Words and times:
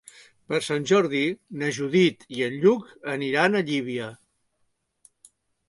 Per 0.51 0.59
Sant 0.67 0.87
Jordi 0.91 1.21
na 1.63 1.69
Judit 1.79 2.25
i 2.39 2.43
en 2.47 2.57
Lluc 2.65 2.89
aniran 3.19 3.55
a 3.55 3.63
Llívia. 3.71 4.11